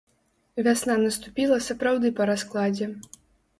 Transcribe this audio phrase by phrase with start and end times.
[0.67, 2.91] Вясна наступіла сапраўды па раскладзе.